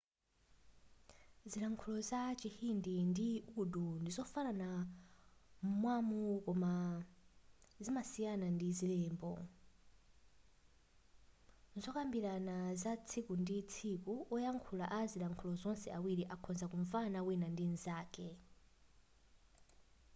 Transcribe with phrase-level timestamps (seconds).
[1.51, 4.69] zilankhulo za chihindi ndi urdu ndi zofanana
[5.65, 6.71] m'mawu koma
[7.83, 9.31] zimasiyana ndi zilembo
[11.73, 18.27] muzokambirana za tsiku ndi tsiku oyankhula a zilankhulo zonse ziwiri akhoza kumvana wina ndi nzake